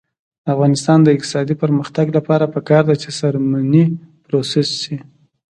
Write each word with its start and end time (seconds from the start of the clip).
د 0.43 0.45
افغانستان 0.55 0.97
د 1.03 1.07
اقتصادي 1.15 1.55
پرمختګ 1.63 2.05
لپاره 2.17 2.45
پکار 2.55 2.83
ده 2.89 2.95
چې 3.01 3.09
څرمنې 3.19 3.83
پروسس 4.25 4.69
شي. 4.81 4.97